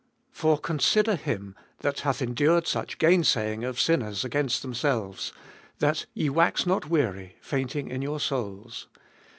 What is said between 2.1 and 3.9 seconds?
endured such gainsaying of